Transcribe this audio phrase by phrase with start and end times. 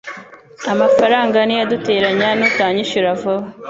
[0.73, 3.45] amafaranga niyo azaduteranya nutanyishyura vuba